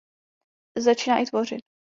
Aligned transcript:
Začíná 0.77 1.17
i 1.21 1.25
tvořit. 1.25 1.61